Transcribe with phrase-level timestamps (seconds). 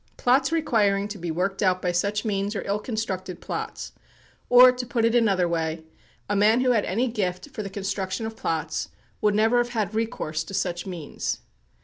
[0.17, 3.91] Plots requiring to be worked out by such means are ill constructed plots;
[4.49, 5.83] or, to put it in another way,
[6.27, 8.89] a man who had any gift for the construction of plots
[9.21, 11.41] would never have had recourse to such means.